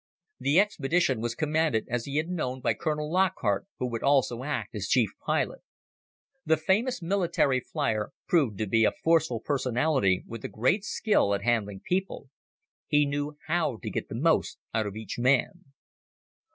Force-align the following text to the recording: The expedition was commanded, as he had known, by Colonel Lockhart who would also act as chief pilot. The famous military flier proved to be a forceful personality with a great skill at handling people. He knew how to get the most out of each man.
The 0.39 0.59
expedition 0.59 1.21
was 1.21 1.35
commanded, 1.35 1.85
as 1.87 2.05
he 2.05 2.17
had 2.17 2.27
known, 2.27 2.59
by 2.59 2.73
Colonel 2.73 3.11
Lockhart 3.13 3.67
who 3.77 3.85
would 3.91 4.01
also 4.01 4.41
act 4.41 4.73
as 4.73 4.87
chief 4.87 5.11
pilot. 5.23 5.61
The 6.43 6.57
famous 6.57 7.03
military 7.03 7.59
flier 7.59 8.09
proved 8.27 8.57
to 8.57 8.65
be 8.65 8.83
a 8.83 8.93
forceful 9.03 9.41
personality 9.41 10.23
with 10.25 10.43
a 10.43 10.47
great 10.49 10.83
skill 10.83 11.35
at 11.35 11.43
handling 11.43 11.81
people. 11.85 12.31
He 12.87 13.05
knew 13.05 13.37
how 13.45 13.77
to 13.77 13.91
get 13.91 14.09
the 14.09 14.15
most 14.15 14.57
out 14.73 14.87
of 14.87 14.95
each 14.95 15.19
man. 15.19 15.65